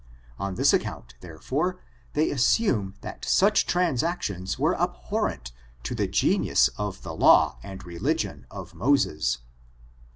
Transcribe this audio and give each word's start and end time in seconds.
On 0.39 0.55
this 0.55 0.73
account, 0.73 1.13
therefore, 1.21 1.77
they 2.13 2.31
assume 2.31 2.95
that 3.01 3.23
such 3.23 3.67
transactions 3.67 4.57
were 4.57 4.73
abhorrent 4.73 5.51
to 5.83 5.93
Uie 5.93 6.09
genius 6.11 6.69
of 6.69 7.03
the 7.03 7.13
law 7.13 7.59
and 7.61 7.85
religion 7.85 8.47
of 8.49 8.73
Moses. 8.73 9.37